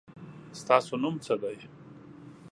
ستاسو 0.59 0.93
نوم 1.01 1.15
څه 1.25 1.33
دی؟ 1.41 1.55